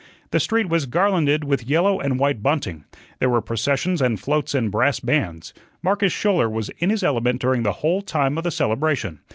[0.31, 2.85] The street was garlanded with yellow and white bunting;
[3.19, 5.53] there were processions and "floats" and brass bands.
[5.83, 9.19] Marcus Schouler was in his element during the whole time of the celebration.